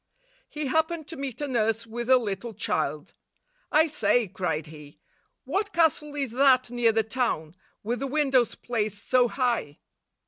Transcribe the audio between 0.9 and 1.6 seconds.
to meet a